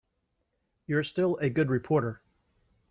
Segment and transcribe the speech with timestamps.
[0.87, 2.23] You're still a good reporter.